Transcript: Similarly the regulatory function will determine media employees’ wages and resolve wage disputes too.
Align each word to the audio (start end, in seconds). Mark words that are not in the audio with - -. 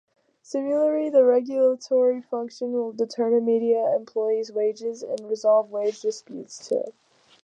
Similarly 0.41 1.11
the 1.11 1.23
regulatory 1.23 2.21
function 2.23 2.73
will 2.73 2.91
determine 2.91 3.45
media 3.45 3.95
employees’ 3.95 4.51
wages 4.51 5.03
and 5.03 5.29
resolve 5.29 5.69
wage 5.69 5.99
disputes 6.01 6.67
too. 6.67 6.85